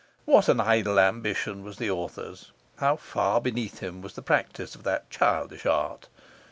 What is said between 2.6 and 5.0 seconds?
How far beneath him was the practice of